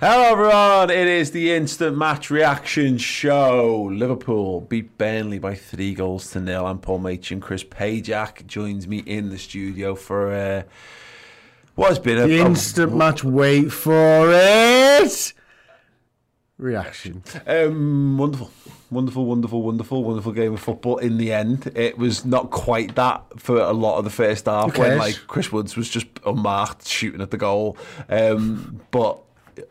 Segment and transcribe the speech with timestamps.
[0.00, 0.90] Hello, everyone.
[0.90, 3.90] It is the instant match reaction show.
[3.92, 6.66] Liverpool beat Burnley by three goals to nil.
[6.66, 7.40] I'm Paul Machin.
[7.40, 10.62] Chris Pajak joins me in the studio for uh,
[11.74, 13.24] what has been a, The a- instant match.
[13.24, 15.32] Wait for it.
[16.58, 17.24] Reaction.
[17.46, 18.50] Um, wonderful,
[18.90, 20.98] wonderful, wonderful, wonderful, wonderful game of football.
[20.98, 24.78] In the end, it was not quite that for a lot of the first half
[24.78, 27.76] when like Chris Woods was just unmarked shooting at the goal.
[28.08, 29.20] Um, but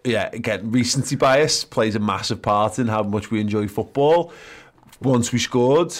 [0.03, 4.31] yeah, again, recency bias plays a massive part in how much we enjoy football.
[5.02, 5.93] Once we scored,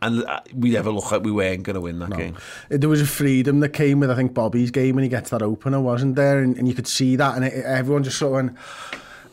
[0.00, 2.36] and uh, we never looked like we weren't going to win that game.
[2.68, 5.42] There was a freedom that came with, I think, Bobby's game when he gets that
[5.42, 6.40] opener, wasn't there?
[6.40, 8.58] And, and you could see that, and it, everyone just sort of went.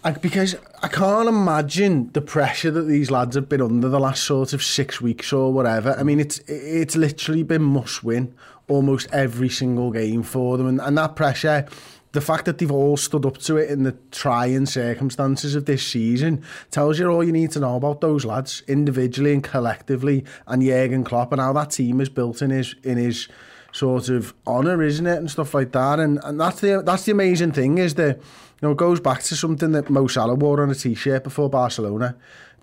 [0.03, 4.23] I, because I can't imagine the pressure that these lads have been under the last
[4.23, 5.95] sort of six weeks or whatever.
[5.97, 8.33] I mean, it's it's literally been must win
[8.67, 11.67] almost every single game for them, and, and that pressure.
[12.15, 15.85] The fact that they've all stood up to it in the trying circumstances of this
[15.85, 20.63] season tells you all you need to know about those lads individually and collectively, and
[20.63, 23.27] Jurgen Klopp and how that team is built in his in his
[23.73, 25.99] sort of honour, isn't it, and stuff like that.
[25.99, 28.23] And and that's the that's the amazing thing is that you
[28.61, 32.15] know it goes back to something that Mo Salah wore on a t-shirt before Barcelona.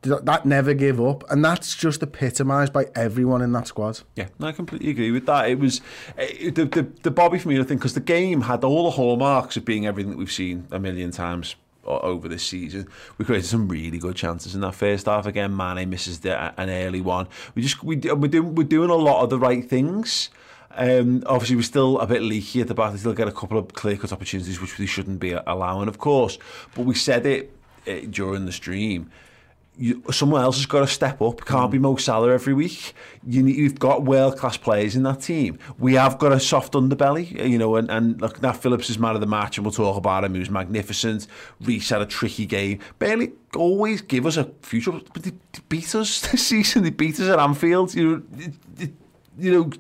[0.03, 4.01] That never give up, and that's just epitomised by everyone in that squad.
[4.17, 5.49] Yeah, I completely agree with that.
[5.49, 5.81] It was
[6.19, 9.65] it, the, the the Bobby Firmino thing because the game had all the hallmarks of
[9.65, 11.55] being everything that we've seen a million times
[11.85, 12.89] over this season.
[13.19, 15.27] We created some really good chances in that first half.
[15.27, 17.29] Again, Mane misses the, an early one.
[17.55, 20.31] We just we we're doing we're doing a lot of the right things.
[20.75, 22.93] Um, obviously, we're still a bit leaky at the back.
[22.93, 25.99] They still get a couple of clear cut opportunities, which we shouldn't be allowing, of
[25.99, 26.39] course.
[26.75, 27.55] But we said it
[27.87, 29.11] uh, during the stream
[29.83, 31.45] you, someone else has got to step up.
[31.45, 32.95] Can't be Mo Salah every week.
[33.27, 35.59] You need, you've got world class players in that team.
[35.77, 37.75] We have got a soft underbelly, uh, you know.
[37.75, 40.35] And, and look, Nat Phillips is man of the match, and we'll talk about him.
[40.35, 41.27] He was magnificent.
[41.61, 42.79] Reece had a tricky game.
[43.01, 46.85] Burnley always give us a future, but they, they beat us this season.
[46.85, 47.93] They beat us at Anfield.
[47.93, 48.23] You know.
[48.39, 48.93] It, it,
[49.39, 49.71] you know,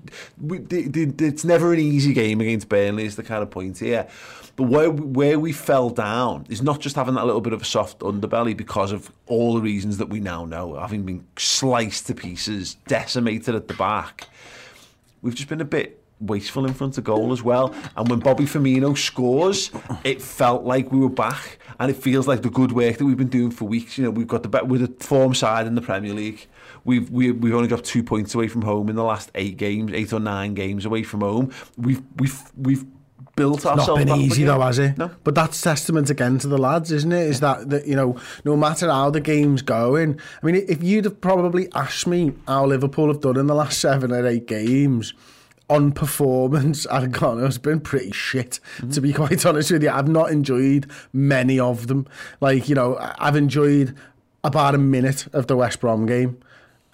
[0.40, 3.04] we, the, the, it's never an easy game against Burnley.
[3.04, 4.08] Is the kind of point here.
[4.56, 7.64] But where where we fell down is not just having that little bit of a
[7.64, 12.14] soft underbelly because of all the reasons that we now know, having been sliced to
[12.14, 14.28] pieces, decimated at the back.
[15.22, 17.74] We've just been a bit wasteful in front of goal as well.
[17.96, 19.70] And when Bobby Firmino scores,
[20.04, 23.16] it felt like we were back, and it feels like the good work that we've
[23.16, 23.98] been doing for weeks.
[23.98, 26.46] You know, we've got the with the form side in the Premier League.
[26.84, 29.92] We've we, we've only dropped two points away from home in the last eight games,
[29.92, 31.52] eight or nine games away from home.
[31.76, 32.84] We've we've we've
[33.36, 34.04] built Not ourselves.
[34.04, 34.98] been easy though, has it?
[34.98, 35.10] No.
[35.24, 37.26] But that's testament again to the lads, isn't it?
[37.26, 40.20] Is that that you know, no matter how the game's going.
[40.42, 43.80] I mean, if you'd have probably asked me how Liverpool have done in the last
[43.80, 45.14] seven or eight games.
[45.70, 48.60] On performance, have gone, it's been pretty shit,
[48.92, 49.24] to be mm-hmm.
[49.24, 49.88] quite honest with you.
[49.88, 52.06] I've not enjoyed many of them.
[52.42, 53.96] Like, you know, I've enjoyed
[54.44, 56.36] about a minute of the West Brom game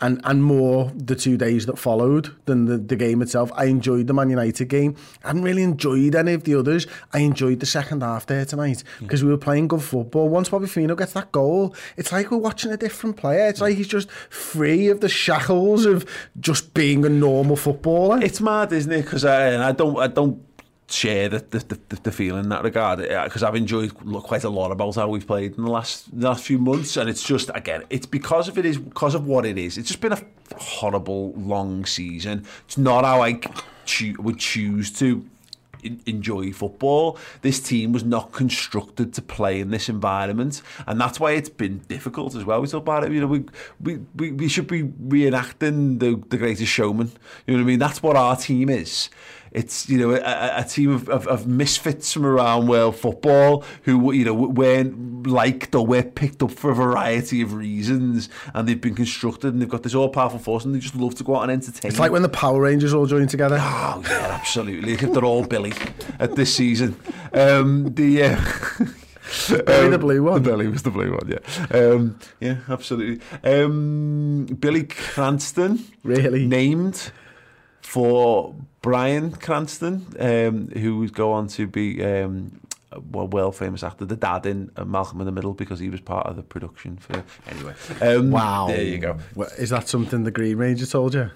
[0.00, 3.50] and and more the two days that followed than the, the game itself.
[3.54, 4.96] I enjoyed the Man United game.
[5.24, 6.86] I hadn't really enjoyed any of the others.
[7.12, 9.06] I enjoyed the second half there tonight hmm.
[9.06, 10.28] because we were playing good football.
[10.28, 13.48] Once Bobby Firmino gets that goal, it's like we're watching a different player.
[13.48, 16.06] It's like he's just free of the shackles of
[16.40, 18.20] just being a normal footballer.
[18.22, 19.02] It's mad, isn't it?
[19.02, 20.47] Because I, uh, I don't, I don't
[20.90, 24.48] share the the, the, the feeling in that regard uh, because I've enjoyed quite a
[24.48, 27.50] lot about how we've played in the last the last few months, and it's just
[27.54, 29.78] again, it's because of it is because of what it is.
[29.78, 30.22] It's just been a
[30.56, 32.46] horrible long season.
[32.66, 33.40] It's not how I
[33.84, 35.24] choo- would choose to
[36.06, 37.18] enjoy football.
[37.42, 41.78] This team was not constructed to play in this environment, and that's why it's been
[41.88, 42.60] difficult as well.
[42.60, 43.12] We talk about it.
[43.12, 43.44] You know, we
[43.80, 47.12] we, we, we should be reenacting the the Greatest Showman.
[47.46, 47.78] You know what I mean?
[47.78, 49.10] That's what our team is.
[49.58, 54.12] it's you know a, a team of, of, of misfits from around world football who
[54.12, 58.80] you know weren't liked or were picked up for a variety of reasons, and they've
[58.80, 61.36] been constructed and they've got this all powerful force, and they just love to go
[61.36, 61.90] out and entertain.
[61.90, 63.58] It's like when the Power Rangers all join together.
[63.60, 64.94] Oh yeah, absolutely.
[65.08, 65.72] They're all Billy
[66.20, 66.98] at this season.
[67.32, 68.22] Um, the.
[68.22, 68.40] Uh,
[69.48, 70.42] Billy um, the blue one.
[70.42, 71.78] The Billy was the blue one, yeah.
[71.78, 73.22] Um, yeah, absolutely.
[73.44, 75.84] Um, Billy Cranston.
[76.02, 76.46] Really?
[76.46, 77.12] Named
[77.82, 82.60] for Bryan Cranston, um, who would go on to be um,
[82.92, 86.00] a well famous actor, the dad in uh, Malcolm in the Middle, because he was
[86.00, 87.24] part of the production for.
[87.48, 87.74] Anyway.
[88.00, 88.68] Um, Wow.
[88.68, 89.18] There you go.
[89.34, 91.30] Well, Is that something the Green Ranger told you?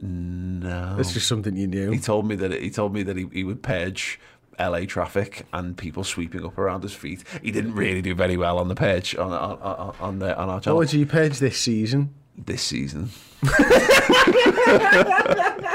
[0.00, 0.96] No.
[0.98, 1.90] It's just something you knew.
[1.90, 4.20] He told me that he told me that he, he would purge
[4.58, 7.24] LA traffic and people sweeping up around his feet.
[7.42, 10.48] He didn't really do very well on the purge on on on, on, the, on
[10.48, 10.76] our channel.
[10.76, 12.14] What would you page this season?
[12.46, 13.10] This season.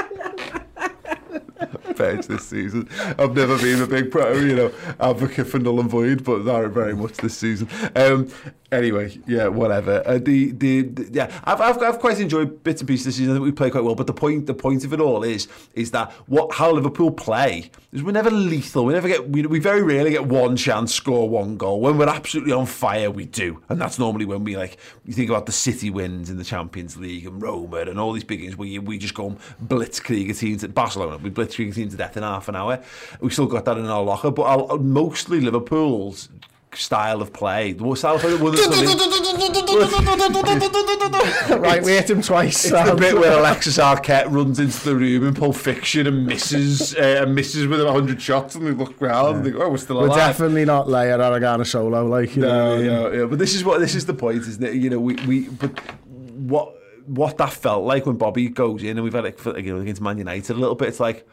[1.96, 2.88] purge this season.
[3.18, 6.70] I've never been a big pro, you know, advocate for null and void, but very,
[6.70, 7.68] very much this season.
[7.94, 8.30] Um,
[8.72, 10.02] anyway, yeah, whatever.
[10.06, 13.32] Uh, the, the the yeah, I've, I've I've quite enjoyed bits and pieces this season.
[13.32, 15.48] I think we play quite well, but the point the point of it all is
[15.74, 18.84] is that what how Liverpool play is we're never lethal.
[18.84, 21.80] We never get we, we very rarely get one chance, score one goal.
[21.80, 25.30] When we're absolutely on fire, we do, and that's normally when we like you think
[25.30, 28.56] about the City wins in the Champions League and Roma and all these big games
[28.56, 29.38] where you, we just go and
[29.68, 31.18] blitzkrieg a team Barcelona.
[31.18, 32.82] We blitzkrieg a team to death in half an hour.
[33.20, 36.28] We still got that in our locker, but mostly Liverpool's
[36.76, 37.72] style of play.
[37.72, 38.66] The style of play that won us
[41.50, 42.64] right, we hit him twice.
[42.64, 42.96] It's the Sam.
[42.96, 47.34] bit where Alexis Arquette runs into the room in Pulp Fiction and misses uh, and
[47.34, 49.98] misses with a hundred shots, and they look round and they go, "Oh, we're still
[49.98, 52.48] alive." We're definitely not Leia Aragana solo, like you know.
[52.48, 52.86] No, what I mean?
[52.86, 53.26] no, yeah.
[53.26, 54.74] But this is what this is the point, isn't it?
[54.74, 55.78] You know, we we but
[56.08, 56.74] what
[57.06, 59.80] what that felt like when Bobby goes in, and we've had it for, you know
[59.80, 60.88] against Man United a little bit.
[60.88, 61.26] It's like.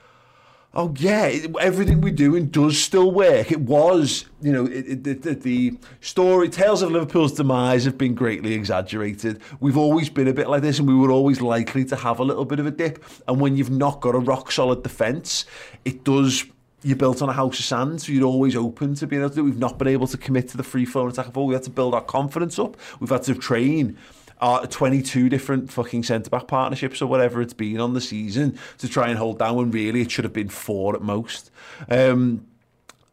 [0.73, 3.51] Oh yeah, it- everything we're doing does still work.
[3.51, 8.15] It was, you know, it, it, the, the story tales of Liverpool's demise have been
[8.15, 9.41] greatly exaggerated.
[9.59, 12.23] We've always been a bit like this, and we were always likely to have a
[12.23, 13.03] little bit of a dip.
[13.27, 15.45] And when you've not got a rock solid defence,
[15.83, 16.45] it does.
[16.83, 19.35] You're built on a house of sand, so you're always open to being able to
[19.35, 19.43] do.
[19.43, 21.45] We've not been able to commit to the free flowing attack of all.
[21.47, 22.75] We had to build our confidence up.
[22.99, 23.97] We've had to train
[24.41, 28.87] our 22 different fucking centre back partnerships or whatever it's been on the season to
[28.89, 31.51] try and hold down when really it should have been four at most.
[31.89, 32.47] Um,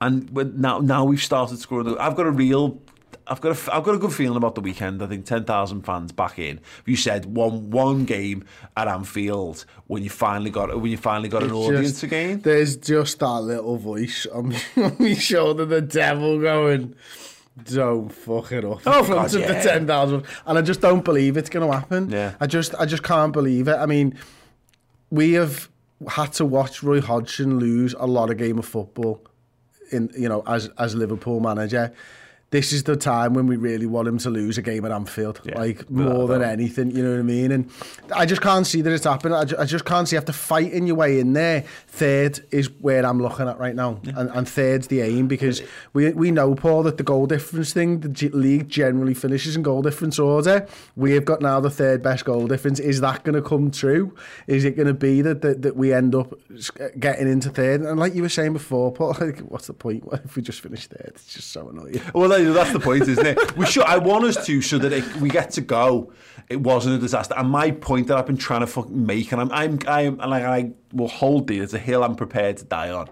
[0.01, 1.97] and now now we've started scoring.
[1.99, 2.81] I've got a real.
[3.31, 5.03] I've got a, I've got a good feeling about the weekend.
[5.03, 6.61] I think ten thousand fans back in.
[6.87, 8.45] You said one one game
[8.77, 12.41] at Anfield when you finally got when you finally got an It's audience just- again.
[12.41, 16.95] There's just that little voice on me, on my shoulder, the devil going,
[17.65, 18.81] don't oh, fuck it up.
[18.87, 19.47] Oh, God, yeah.
[19.47, 20.25] the 10,000.
[20.47, 22.11] And I just don't believe it's going to happen.
[22.11, 22.35] Yeah.
[22.41, 23.77] I just, I just can't believe it.
[23.77, 24.19] I mean,
[25.11, 25.69] we have
[26.09, 29.25] had to watch Roy Hodgson lose a lot of game of football
[29.91, 31.93] in, you know, as, as Liverpool manager.
[32.51, 35.39] This is the time when we really want him to lose a game at Anfield,
[35.45, 35.59] Yeah.
[35.59, 36.91] like more than anything.
[36.93, 37.53] You know what I mean?
[37.53, 37.71] And
[38.17, 39.35] I just can't see that it's happening.
[39.35, 41.65] I, ju- I just can't see after fighting your way in there.
[41.89, 45.61] Third is where I'm looking at right now, and, and third's the aim because
[45.93, 49.63] we we know Paul that the goal difference thing, the G- league generally finishes in
[49.63, 50.67] goal difference order.
[50.97, 52.81] We have got now the third best goal difference.
[52.81, 54.15] Is that going to come true?
[54.47, 56.33] Is it going to be that, that that we end up
[56.99, 57.83] getting into third?
[57.83, 60.07] And like you were saying before, Paul, like, what's the point?
[60.07, 61.13] What if we just finish third?
[61.15, 62.01] It's just so annoying.
[62.15, 63.57] Well, that- that's the point, isn't it?
[63.57, 63.85] We should.
[63.85, 66.13] I want us to, so that it, we get to go.
[66.49, 67.35] It wasn't a disaster.
[67.37, 70.45] And my point that I've been trying to fucking make, and I'm, I'm, I'm, like,
[70.45, 71.61] I will hold it.
[71.61, 73.11] It's a hill I'm prepared to die on.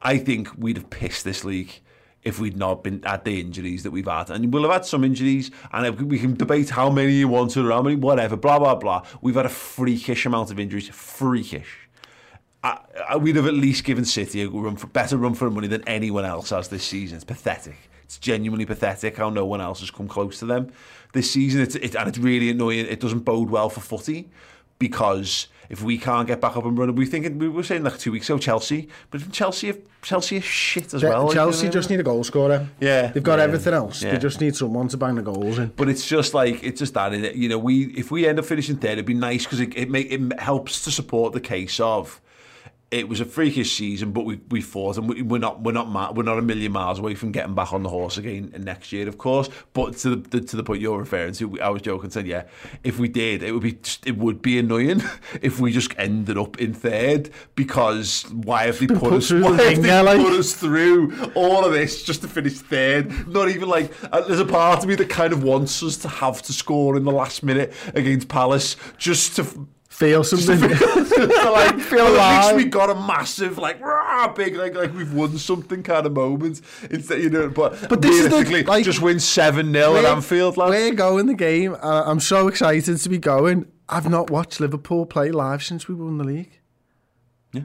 [0.00, 1.80] I think we'd have pissed this league
[2.24, 4.30] if we'd not been at the injuries that we've had.
[4.30, 7.68] And we'll have had some injuries, and we can debate how many you want to,
[7.70, 9.04] how many, whatever, blah, blah, blah.
[9.20, 10.88] We've had a freakish amount of injuries.
[10.88, 11.88] Freakish.
[12.64, 15.66] I, I, we'd have at least given City a run for, better run for money
[15.68, 17.16] than anyone else has this season.
[17.16, 17.76] It's pathetic.
[18.12, 20.70] It's genuinely pathetic how no one else has come close to them
[21.14, 21.62] this season.
[21.62, 22.84] It's, it, and it's really annoying.
[22.84, 24.28] It doesn't bode well for footy
[24.78, 27.98] because if we can't get back up and running, we thinking we were saying like
[27.98, 31.32] two weeks ago Chelsea, but Chelsea have, Chelsea is shit as well.
[31.32, 32.68] Chelsea just need a goal scorer.
[32.80, 34.02] Yeah, They've got yeah, everything else.
[34.02, 34.12] yeah.
[34.12, 35.68] They just need someone to bang the goals in.
[35.68, 38.76] But it's just like it's just that you know we if we end up finishing
[38.76, 42.20] third, it'd be nice because it it, make, it helps to support the case of
[42.92, 46.14] it was a freakish season, but we we fought, and we, we're not we're not
[46.14, 49.08] we're not a million miles away from getting back on the horse again next year,
[49.08, 49.48] of course.
[49.72, 52.44] But to the, to the point you're referring to, I was joking, saying yeah,
[52.84, 55.02] if we did, it would be it would be annoying
[55.42, 59.56] if we just ended up in third because why have they put, put us why
[59.56, 60.20] have they like...
[60.20, 63.26] put us through all of this just to finish third?
[63.26, 66.08] Not even like uh, there's a part of me that kind of wants us to
[66.08, 69.66] have to score in the last minute against Palace just to
[70.02, 70.60] feel something.
[70.60, 75.82] like feel least we got a massive like rah, big like like we've won something
[75.82, 76.60] kind of moment.
[76.90, 80.70] Instead you know but but this is the, like just win 7-0 at Anfield lads.
[80.70, 81.74] we're going the game.
[81.74, 83.66] Uh, I'm so excited to be going.
[83.88, 86.60] I've not watched Liverpool play live since we won the league.
[87.52, 87.62] Yeah.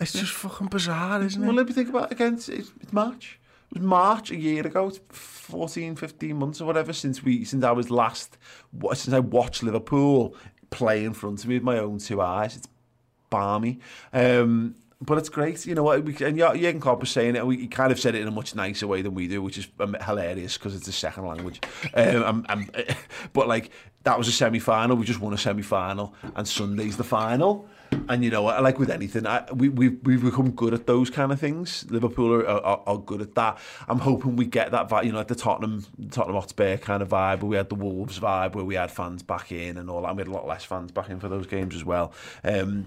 [0.00, 0.22] It's yeah.
[0.22, 1.46] just fucking bizarre isn't it?
[1.46, 3.38] Well let me think about it again it's, it's March.
[3.70, 7.72] It was March a year ago, 14, 15 months or whatever since we since I
[7.72, 8.38] was last
[8.94, 10.36] since I watched Liverpool
[10.76, 12.56] play in front of me with my own two eyes.
[12.56, 12.68] It's
[13.30, 13.80] balmy.
[14.12, 17.58] Um, but it's great, you know what, we, and Jürgen Klopp was saying it, we,
[17.58, 19.68] he kind of said it in a much nicer way than we do, which is
[19.78, 21.60] um, hilarious because it's a second language.
[21.92, 22.70] Um, I'm, I'm,
[23.34, 23.70] but like,
[24.04, 27.68] that was a semi-final, we just won a semi-final, and Sunday's the final.
[28.08, 31.32] And you know, like with anything, I, we we've we've become good at those kind
[31.32, 31.84] of things.
[31.90, 33.58] Liverpool are, are, are good at that.
[33.88, 37.08] I'm hoping we get that, vibe, you know, like the Tottenham Tottenham Hotspur kind of
[37.08, 40.02] vibe, where we had the Wolves vibe, where we had fans back in and all
[40.02, 40.08] that.
[40.08, 42.12] And we had a lot less fans back in for those games as well.
[42.44, 42.86] Um,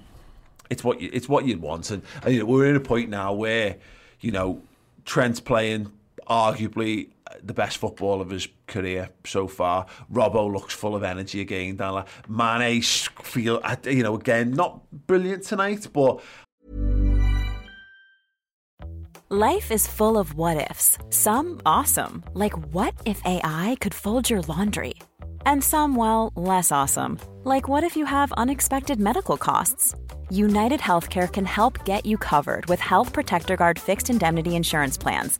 [0.70, 3.10] it's what you, it's what you'd want, and, and you know, we're in a point
[3.10, 3.78] now where
[4.22, 4.62] you know
[5.06, 5.92] Trent's playing
[6.30, 7.10] arguably
[7.44, 9.86] the best football of his career so far.
[10.12, 11.76] Robbo looks full of energy again.
[11.76, 12.06] Dala.
[12.28, 16.22] Mane feel, you know, again, not brilliant tonight, but.
[19.32, 20.98] Life is full of what ifs.
[21.12, 24.96] Some awesome, like what if AI could fold your laundry?
[25.46, 29.94] And some, well, less awesome, like what if you have unexpected medical costs?
[30.32, 35.40] United Healthcare can help get you covered with Health Protector Guard fixed indemnity insurance plans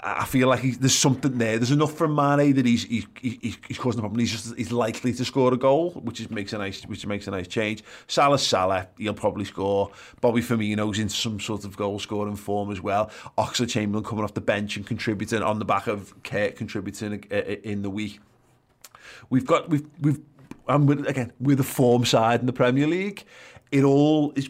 [0.00, 1.58] I feel like there's something there.
[1.58, 4.20] There's enough from Mane that he's he's, he's, causing a problem.
[4.20, 7.26] He's just he's likely to score a goal, which is, makes a nice which makes
[7.26, 7.82] a nice change.
[8.06, 9.90] Salah Salah, he'll probably score.
[10.20, 13.10] Bobby Firmino's in some sort of goal scoring form as well.
[13.36, 17.34] Oxlade Chamberlain coming off the bench and contributing on the back of Kurt contributing uh,
[17.34, 18.20] uh, in the week.
[19.30, 20.20] We've got we've we've
[20.68, 23.24] and again we're the form side in the Premier League.
[23.72, 24.48] It all is.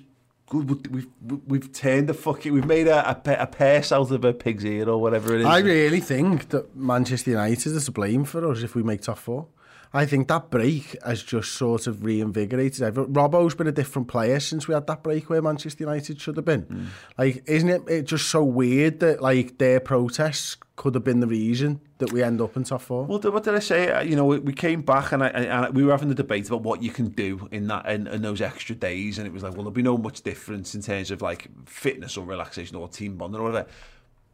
[0.52, 1.06] We've
[1.46, 4.88] we've turned the fucking we've made a, a, a purse out of a pig's ear
[4.88, 5.46] or whatever it is.
[5.46, 9.18] I really think that Manchester United is to blame for us if we make top
[9.18, 9.48] four.
[9.92, 13.12] I think that break has just sort of reinvigorated everyone.
[13.12, 16.44] Robbo's been a different player since we had that break where Manchester United should have
[16.44, 16.64] been.
[16.64, 16.86] Mm.
[17.16, 21.26] Like, isn't it, it just so weird that like their protests could have been the
[21.26, 23.04] reason that we end up in top four?
[23.04, 24.06] Well, what did I say?
[24.08, 26.82] You know, we came back and, I, and we were having the debate about what
[26.82, 29.64] you can do in that in, in those extra days, and it was like, well,
[29.64, 33.40] there'll be no much difference in terms of like fitness or relaxation or team bonding
[33.40, 33.68] or whatever.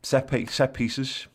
[0.02, 1.26] Set, set pieces.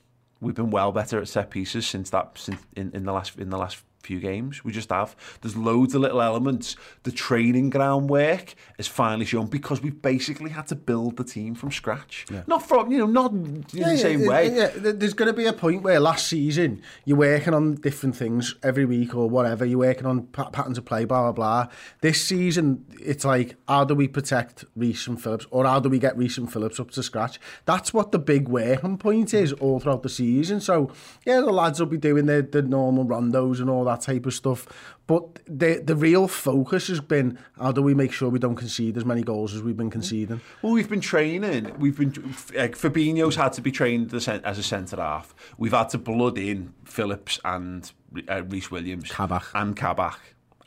[0.41, 3.49] We've been well better at set pieces since that since in, in the last in
[3.49, 4.63] the last few games.
[4.63, 5.15] We just have.
[5.41, 6.75] There's loads of little elements.
[7.03, 11.55] The training ground work is finally shown because we've basically had to build the team
[11.55, 12.25] from scratch.
[12.31, 12.43] Yeah.
[12.47, 14.55] Not from, you know, not in yeah, the same yeah, way.
[14.55, 18.55] Yeah, there's going to be a point where last season you're working on different things
[18.63, 19.65] every week or whatever.
[19.65, 21.67] You're working on patterns of play, blah, blah, blah.
[22.01, 25.99] This season, it's like, how do we protect Reece and Phillips or how do we
[25.99, 27.39] get Reece and Phillips up to scratch?
[27.65, 30.61] That's what the big working point is all throughout the season.
[30.61, 30.91] So,
[31.25, 34.33] yeah, the lads will be doing the, the normal rondos and all that type of
[34.33, 34.67] stuff.
[35.07, 38.97] But the the real focus has been how do we make sure we don't concede
[38.97, 40.41] as many goals as we've been conceding.
[40.61, 41.77] Well, we've been training.
[41.79, 42.13] We've been
[42.53, 45.33] like Fabinho's had to be trained as a centre half.
[45.57, 47.91] We've had to blood in Phillips and
[48.27, 50.19] uh, Reece Williams, Kabak, and Kabak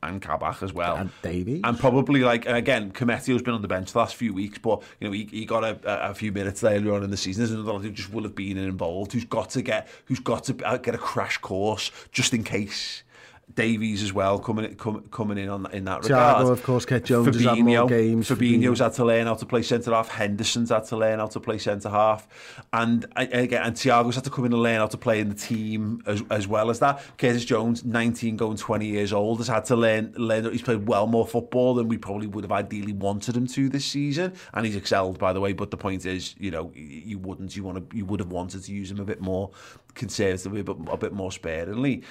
[0.02, 0.96] and Kabak as well.
[0.96, 1.60] And Davies.
[1.64, 5.06] And probably like, again, Koumetio's been on the bench the last few weeks, but, you
[5.06, 7.44] know, he, he got a, a few minutes earlier on in the season.
[7.44, 10.56] There's another who just will have been involved, who's got to get, who's got to
[10.66, 13.04] uh, get a crash course just in case.
[13.54, 16.46] Davies as well coming com, coming in on in that regard.
[16.46, 18.28] Thiago, of course, Kate Jones Fabinho, has had more games.
[18.28, 20.08] Fabinho's had to learn how to play centre half.
[20.08, 22.26] Henderson's had to learn how to play centre half,
[22.72, 25.34] and again, and Thiago's had to come in and learn how to play in the
[25.34, 27.02] team as, as well as that.
[27.18, 30.86] Curtis Jones, 19 going 20 years old, has had to learn learn that he's played
[30.86, 34.66] well more football than we probably would have ideally wanted him to this season, and
[34.66, 35.52] he's excelled by the way.
[35.52, 38.62] But the point is, you know, you wouldn't, you want to, you would have wanted
[38.64, 39.50] to use him a bit more
[39.94, 42.02] conservatively, but a bit more sparingly.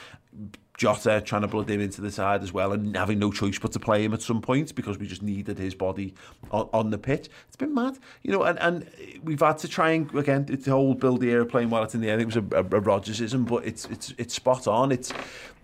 [0.81, 3.71] Jota trying to blood him into the side as well and having no choice but
[3.73, 6.15] to play him at some point because we just needed his body
[6.50, 7.29] on, on the pitch.
[7.47, 8.89] It's been mad, you know, and, and
[9.23, 12.01] we've had to try and, again, it's the whole build the airplane while it's in
[12.01, 12.15] the air.
[12.15, 14.91] I think it was a, a, a Rodgersism, but it's, it's, it's spot on.
[14.91, 15.13] It's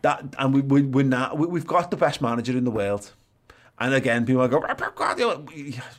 [0.03, 3.11] that, and we, we, we're not, we, we've got the best manager in the world.
[3.79, 4.59] And again, people go,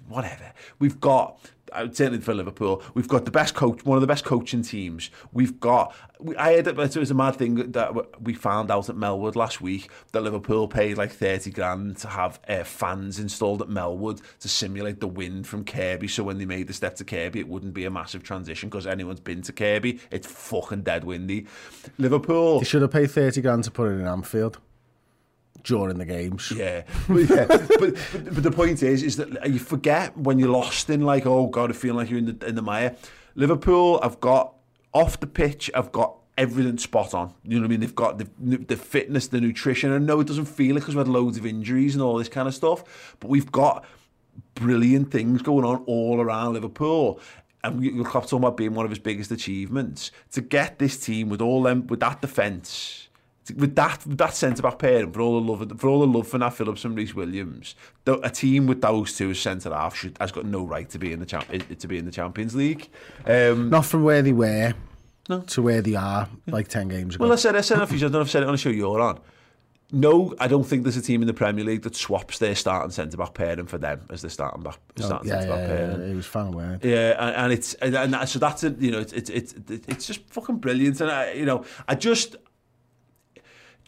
[0.08, 0.52] whatever.
[0.78, 1.40] We've got
[1.75, 5.10] certainly for Liverpool, we've got the best coach, one of the best coaching teams.
[5.32, 8.88] We've got, we, I heard it, it was a mad thing that we found out
[8.88, 13.62] at Melwood last week that Liverpool paid like 30 grand to have uh, fans installed
[13.62, 16.08] at Melwood to simulate the wind from Kirkby.
[16.08, 18.87] So when they made the step to Kirkby, it wouldn't be a massive transition because
[18.87, 20.00] anyone's been to Kirkby.
[20.10, 21.46] It's fucking dead windy.
[21.98, 22.62] Liverpool.
[22.62, 24.58] Should have paid 30 grand to put it in Anfield
[25.68, 26.50] during the games.
[26.50, 27.44] Yeah, but, yeah.
[27.46, 27.94] but, but,
[28.34, 31.70] but the point is, is that you forget when you're lost in like, oh god,
[31.70, 32.96] I feel like you're in the in the mire.
[33.34, 34.54] Liverpool, I've got
[34.92, 37.34] off the pitch, I've got everything spot on.
[37.44, 37.80] You know what I mean?
[37.80, 39.92] They've got the, the fitness, the nutrition.
[39.92, 42.28] I know it doesn't feel it because we've had loads of injuries and all this
[42.28, 43.84] kind of stuff, but we've got
[44.54, 47.20] brilliant things going on all around Liverpool.
[47.62, 51.42] And you'll talking about being one of his biggest achievements to get this team with
[51.42, 53.08] all them with that defence
[53.57, 56.29] with that with that centre back pairing for all the love for all the love
[56.29, 59.96] for Nat Phillips and Reece Williams, the, a team with those two as centre half
[59.96, 62.55] should, has got no right to be in the champ to be in the Champions
[62.55, 62.88] League.
[63.27, 64.75] Um, Not from where they were.
[65.29, 65.40] No.
[65.40, 67.25] To where they are, like 10 games ago.
[67.25, 68.70] Well, I said, I said, I don't know if I said it on a show
[68.70, 69.20] you're on.
[69.90, 72.90] No, I don't think there's a team in the Premier League that swaps their starting
[72.90, 75.66] centre back pairing for them as their starting back no, starting yeah, centre back yeah,
[75.66, 76.01] pairing.
[76.01, 76.79] Yeah, it was fun aware.
[76.83, 80.07] Yeah, and, and it's and, and so that's a, you know it's it's it's it's
[80.07, 82.37] just fucking brilliant and I, you know I just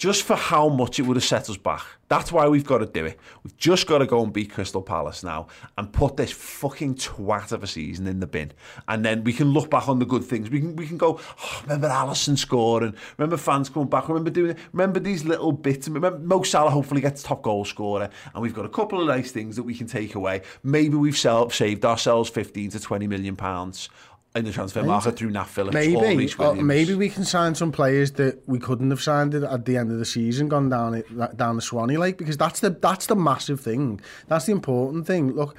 [0.00, 1.82] just for how much it would have set us back.
[2.08, 3.20] That's why we've got to do it.
[3.44, 7.52] We've just got to go and beat Crystal Palace now and put this fucking twat
[7.52, 8.52] of a season in the bin.
[8.88, 10.48] And then we can look back on the good things.
[10.48, 14.56] We can we can go, oh, remember Alisson scoring, remember fans coming back, remember doing
[14.72, 15.86] remember these little bits.
[15.86, 18.08] Remember Mo Salah hopefully gets top goal scorer.
[18.34, 20.40] And we've got a couple of nice things that we can take away.
[20.62, 23.90] Maybe we've saved ourselves 15 to 20 million pounds
[24.34, 28.12] in the transfer market through Nat Phillips maybe, or maybe we can sign some players
[28.12, 31.56] that we couldn't have signed at the end of the season, gone down it, down
[31.56, 34.00] the Swanee Lake, because that's the that's the massive thing.
[34.28, 35.32] That's the important thing.
[35.32, 35.56] Look,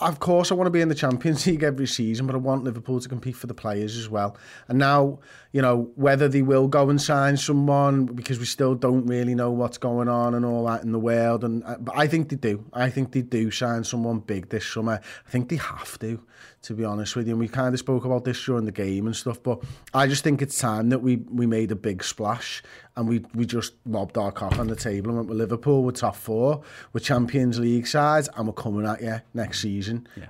[0.00, 2.64] of course, I want to be in the Champions League every season, but I want
[2.64, 4.36] Liverpool to compete for the players as well.
[4.68, 5.18] And now,
[5.52, 9.50] you know, whether they will go and sign someone because we still don't really know
[9.50, 11.42] what's going on and all that in the world.
[11.42, 12.64] And uh, but I think they do.
[12.72, 15.00] I think they do sign someone big this summer.
[15.26, 16.22] I think they have to
[16.62, 17.34] to be honest with you.
[17.34, 19.62] And we kind of spoke about this during the game and stuff, but
[19.94, 22.62] I just think it's time that we we made a big splash
[22.96, 25.92] and we we just lobbed our cock on the table and went with Liverpool, we're
[25.92, 30.06] top four, we're Champions League sides, and we're coming at you next season.
[30.16, 30.26] Yeah.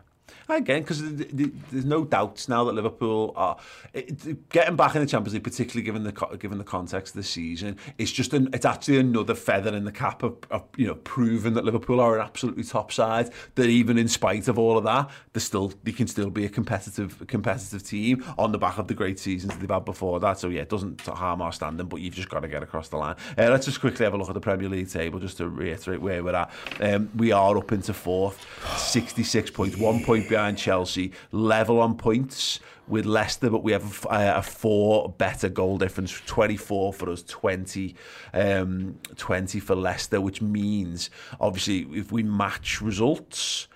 [0.51, 3.59] Again, because there's no doubts now that Liverpool are
[3.93, 7.29] it, getting back in the Champions League, particularly given the given the context of the
[7.29, 7.77] season.
[7.99, 11.53] It's just an, it's actually another feather in the cap of, of you know proving
[11.53, 13.31] that Liverpool are an absolutely top side.
[13.57, 16.49] That even in spite of all of that, they still they can still be a
[16.49, 20.39] competitive competitive team on the back of the great seasons they've had before that.
[20.39, 22.97] So yeah, it doesn't harm our standing, but you've just got to get across the
[22.97, 23.17] line.
[23.37, 26.01] Uh, let's just quickly have a look at the Premier League table just to reiterate
[26.01, 26.51] where we're at.
[26.81, 28.47] Um, we are up into fourth,
[28.79, 34.07] 66 points, one point behind behind Chelsea, level on points with Leicester, but we have
[34.09, 37.97] a, a four better goal difference 24 for us, 20,
[38.33, 43.67] um, 20 for Leicester, which means obviously if we match results,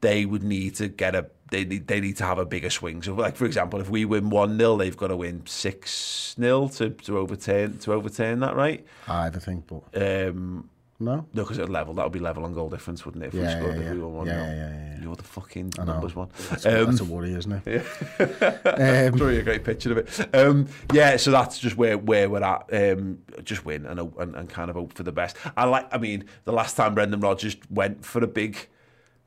[0.00, 3.02] they would need to get a they need they need to have a bigger swing.
[3.02, 6.68] So, like for example, if we win one 0 they've got to win six 0
[6.76, 8.86] to to overturn to overturn that, right?
[9.06, 10.70] I think, but Um,
[11.04, 11.16] no.
[11.34, 11.94] no, because it's level.
[11.94, 13.28] That would be level on goal difference, wouldn't it?
[13.28, 14.04] If we Yeah, scored, yeah, if we yeah.
[14.04, 15.02] one Yeah, 0 yeah, yeah, yeah.
[15.02, 16.28] You're the fucking numbers one.
[16.50, 17.84] That's, Um, that's a worry, isn't it?
[19.12, 20.34] um, Draw you a great picture of it.
[20.34, 22.72] Um, yeah, so that's just where where we're at.
[22.72, 25.36] Um, just win and, and and kind of hope for the best.
[25.56, 25.88] I like.
[25.92, 28.68] I mean, the last time Brendan Rodgers went for a big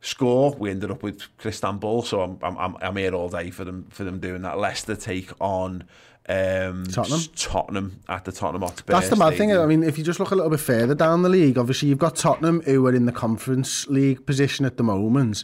[0.05, 0.55] score.
[0.57, 3.87] We ended up with Christian Ball, so I'm, I'm, I'm here all day for them
[3.89, 4.57] for them doing that.
[4.57, 5.83] Leicester take on
[6.27, 7.21] um, Tottenham.
[7.35, 8.93] Tottenham at the Tottenham Hotspur.
[8.93, 9.49] That's the mad stadium.
[9.49, 9.59] thing.
[9.59, 11.99] I mean, if you just look a little bit further down the league, obviously you've
[11.99, 15.43] got Tottenham who are in the Conference League position at the moment.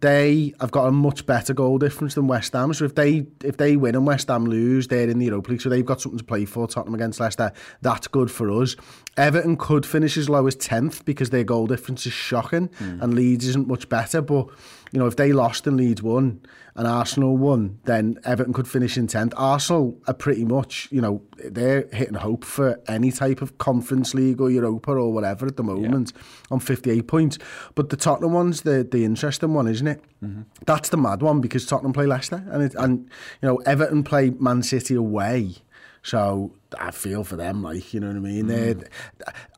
[0.00, 2.74] They have got a much better goal difference than West Ham.
[2.74, 5.62] So if they if they win and West Ham lose, they're in the Europa League.
[5.62, 6.66] So they've got something to play for.
[6.66, 8.76] Tottenham against Leicester, that's good for us.
[9.16, 13.02] Everton could finish as low as tenth because their goal difference is shocking, hmm.
[13.02, 14.20] and Leeds isn't much better.
[14.20, 14.48] But
[14.96, 16.40] you know, if they lost and Leeds won
[16.74, 19.34] and Arsenal won, then Everton could finish in 10th.
[19.36, 24.40] Arsenal are pretty much, you know, they're hitting hope for any type of Conference League
[24.40, 26.14] or Europa or whatever at the moment
[26.50, 27.38] on 58 points.
[27.74, 30.02] But the Tottenham one's the, the interesting one, isn't it?
[30.24, 30.44] Mm-hmm.
[30.64, 33.00] That's the mad one because Tottenham play Leicester and, it, and,
[33.42, 35.56] you know, Everton play Man City away.
[36.02, 38.46] So I feel for them, like, you know what I mean?
[38.46, 38.88] They're- mm.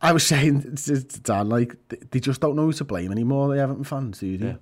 [0.03, 1.77] I was saying to to Dan, like,
[2.11, 4.47] they just don't know who to blame anymore, the Everton fans, do they?
[4.47, 4.55] Yeah.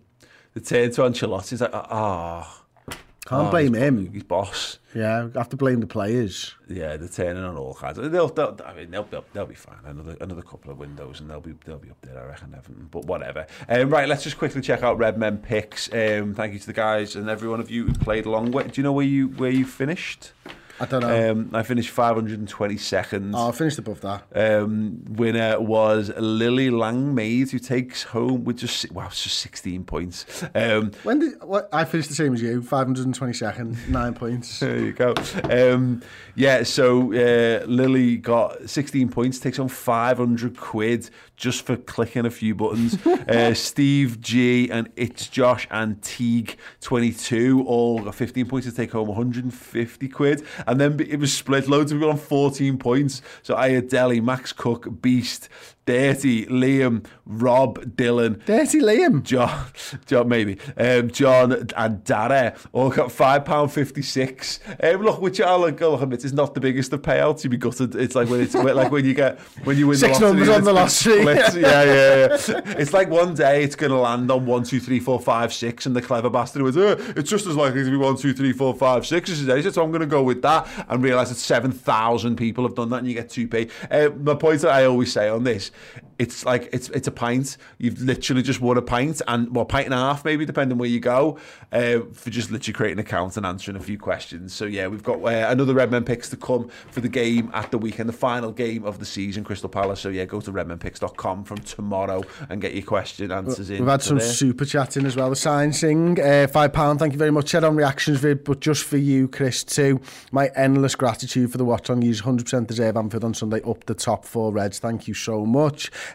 [0.57, 1.51] the turn to Ancelotti.
[1.51, 2.63] He's like, ah.
[2.89, 2.95] Oh,
[3.27, 4.13] Can't oh, blame he's, him.
[4.13, 4.79] He's boss.
[4.95, 6.55] Yeah, I have to blame the players.
[6.67, 7.99] Yeah, they're turning on all kinds.
[7.99, 9.77] They'll, they'll, I mean, they'll, they'll, they'll be fine.
[9.85, 12.19] Another, another couple of windows, and they'll be, they'll be up there.
[12.19, 13.47] I reckon Everton, but whatever.
[13.69, 15.93] Um, right, let's just quickly check out Red Men picks.
[15.93, 18.53] Um, thank you to the guys and every one of you who played along.
[18.53, 20.33] Do you know where you where you finished?
[20.81, 21.31] I don't know.
[21.31, 23.33] Um, I finished 522nd.
[23.35, 24.25] oh, I finished above that.
[24.35, 30.45] Um, winner was Lily Langmaid, who takes home with just wow, just 16 points.
[30.55, 32.61] Um, When did what, I finished the same as you?
[32.63, 34.61] 522nd, nine points.
[34.67, 35.15] There you go.
[35.45, 36.03] Um,
[36.35, 42.31] yeah, so uh, Lily got 16 points, takes home 500 quid just for clicking a
[42.31, 43.05] few buttons.
[43.07, 48.93] uh, Steve G and It's Josh and Teague 22 all got 15 points to take
[48.93, 50.45] home 150 quid.
[50.67, 51.69] And then it was split.
[51.69, 53.23] Loads of people on 14 points.
[53.43, 55.49] So Ayadeli, Max Cook, Beast,
[55.87, 59.23] Dirty, Liam, Rob, Dylan, Dirty Liam.
[59.23, 59.67] John,
[60.07, 64.61] John maybe, um, John and Dara all got five pound fifty six.
[64.83, 67.45] Um, look, which I'll I'll admit is not the biggest of payouts.
[67.45, 67.95] You'd be gutted.
[67.95, 70.65] It's like when it's like when you get when you win Six the numbers on
[70.65, 71.25] the lottery.
[71.25, 72.63] yeah, yeah, yeah.
[72.79, 75.87] It's like one day it's going to land on one, two, three, four, five, six,
[75.87, 78.53] and the clever bastard was, oh, it's just as likely to be one, two, three,
[78.53, 79.63] four, five, six as today.
[79.63, 82.91] So I'm going to go with that and realise that seven thousand people have done
[82.91, 83.69] that, and you get two p.
[83.91, 85.71] Uh, the point that I always say on this,
[86.19, 87.57] it's like it's it's a pint.
[87.79, 90.89] You've literally just won a pint and well, pint and a half maybe, depending where
[90.89, 91.39] you go,
[91.73, 94.55] uh, for just literally creating an account and answering a few questions.
[94.55, 97.79] So yeah, we've got uh, another Redmen picks to come for the game at the
[97.79, 100.01] weekend, the final game of the season, Crystal Palace.
[100.01, 103.81] So yeah, go to redmenpicks.com from tomorrow and get your question answers in.
[103.81, 104.27] We've had some there.
[104.27, 105.31] super chatting as well.
[105.31, 106.99] The sign sing, uh, five pound.
[106.99, 107.53] Thank you very much.
[107.53, 110.01] Head on reactions vid, but just for you, Chris, too.
[110.33, 112.03] My endless gratitude for the watch on.
[112.03, 113.61] You 100% deserve Anfield on Sunday.
[113.63, 114.79] Up the top four Reds.
[114.79, 115.66] Thank you so much.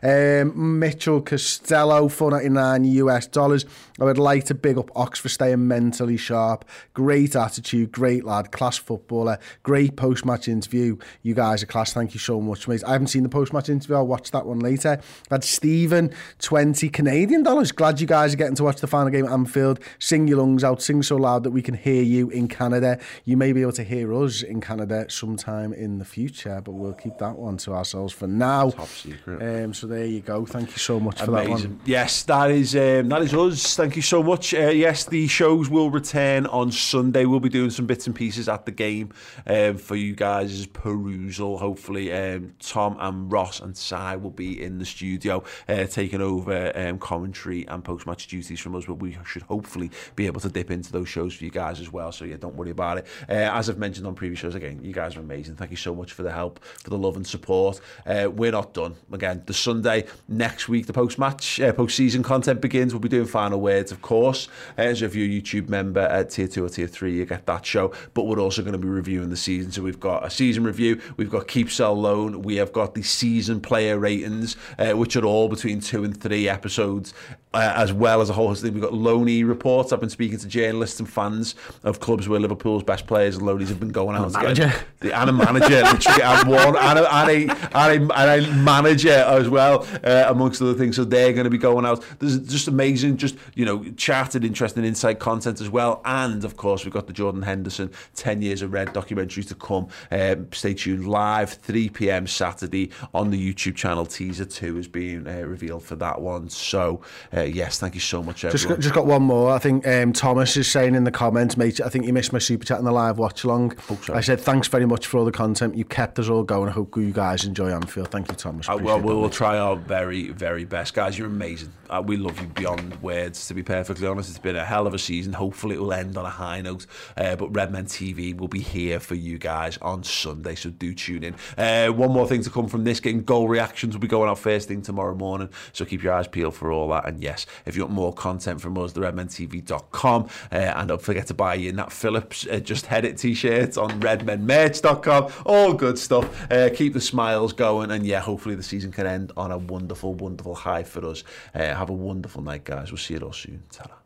[0.02, 3.66] Um, Mitchell Costello, 499 US dollars.
[4.02, 6.66] I would like to big up Ox for staying mentally sharp.
[6.96, 10.98] Great attitude, great lad, class footballer, great post match interview.
[11.22, 11.94] You guys are class.
[11.94, 12.84] Thank you so much, mate.
[12.84, 13.98] I haven't seen the post match interview.
[13.98, 15.00] I'll watch that one later.
[15.30, 17.72] Had Stephen, 20 Canadian dollars.
[17.72, 19.80] Glad you guys are getting to watch the final game at Anfield.
[20.00, 23.00] Sing your lungs out, sing so loud that we can hear you in Canada.
[23.26, 26.94] You may be able to hear us in Canada sometime in the future, but we'll
[26.94, 28.72] keep that one to ourselves for now.
[28.72, 29.64] Top secret.
[29.64, 30.44] Um, so there you go.
[30.44, 31.80] Thank you so much for that one.
[31.86, 33.76] Yes, that is um, that is us.
[33.76, 34.54] Thank you so much.
[34.54, 37.26] Uh, yes, the shows will return on Sunday.
[37.26, 39.14] We'll be doing some bits and pieces at the game
[39.48, 41.58] um, for you guys' perusal.
[41.58, 46.72] Hopefully, um, Tom and Ross and Sai will be in the studio uh, taking over
[46.76, 48.86] um, commentary and post-match duties from us.
[48.86, 51.92] But we should hopefully be able to dip into those shows for you guys as
[51.92, 52.12] well.
[52.12, 53.08] So yeah, don't worry about it.
[53.28, 55.56] Uh, as I've mentioned on previous shows, again, you guys are amazing.
[55.56, 57.82] Thank you so much for the help, for the love and support.
[58.06, 58.96] Uh, we're not done.
[59.12, 62.94] Again, again, the Sunday next week, the post match, uh, post season content begins.
[62.94, 64.50] We'll be doing final words, of course.
[64.76, 67.66] As if you're a YouTube member at tier two or tier three, you get that
[67.66, 67.94] show.
[68.14, 69.72] But we're also going to be reviewing the season.
[69.72, 73.02] So we've got a season review, we've got keep, sell, loan, we have got the
[73.02, 77.14] season player ratings, uh, which are all between two and three episodes,
[77.54, 78.74] uh, as well as a whole host of things.
[78.74, 79.94] We've got loanee reports.
[79.94, 83.68] I've been speaking to journalists and fans of clubs where Liverpool's best players and loanies
[83.68, 84.26] have been going out.
[84.26, 84.74] And manager.
[85.00, 88.54] The, and a manager, literally, and one, and a, and a, and a, and a
[88.56, 90.96] manager as well, uh, amongst other things.
[90.96, 92.04] So they're going to be going out.
[92.20, 96.02] There's just amazing, just, you know, charted, interesting insight content as well.
[96.04, 99.88] And of course, we've got the Jordan Henderson 10 Years of Red documentary to come.
[100.10, 102.26] Um, stay tuned live, 3 p.m.
[102.26, 104.08] Saturday on the YouTube channel.
[104.08, 106.50] Teaser 2 is being uh, revealed for that one.
[106.50, 108.78] So, uh, yes, thank you so much, Just everyone.
[108.78, 109.52] got, just got one more.
[109.52, 112.40] I think um, Thomas is saying in the comments, mate, I think you missed my
[112.40, 113.78] super chat in the live watch along.
[113.78, 114.16] so.
[114.16, 115.76] I said, thanks very much for all the content.
[115.76, 116.68] You kept us all going.
[116.68, 118.10] I hope you guys enjoy Anfield.
[118.10, 118.68] Thank you, Thomas.
[118.68, 120.96] Uh, well, we'll, we'll try our very, very best.
[120.96, 121.72] Guys, you're amazing.
[121.92, 124.30] Uh, we love you beyond words, to be perfectly honest.
[124.30, 125.34] It's been a hell of a season.
[125.34, 126.86] Hopefully, it will end on a high note.
[127.18, 131.24] Uh, but Redmen TV will be here for you guys on Sunday, so do tune
[131.24, 131.36] in.
[131.58, 134.40] Uh, one more thing to come from this game goal reactions will be going out
[134.40, 137.06] first thing tomorrow morning, so keep your eyes peeled for all that.
[137.06, 140.30] And yes, if you want more content from us, the redmentv.com.
[140.52, 143.78] Uh, and don't forget to buy your Nat Phillips uh, Just Head It t shirts
[143.78, 145.32] on redmenmerch.com.
[145.46, 146.50] All good stuff.
[146.50, 147.92] Uh, keep the smiles going.
[147.92, 151.26] And yeah, hopefully the season can end on a wonderful, wonderful high for us.
[151.54, 152.92] Uh, have a wonderful night, guys.
[152.92, 153.41] We'll see you all soon.
[153.42, 154.01] 去才了。